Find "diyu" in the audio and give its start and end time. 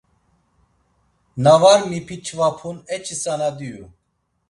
3.59-3.85